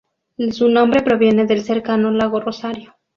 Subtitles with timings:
[0.49, 2.95] Su nombre proviene del cercano Lago Rosario.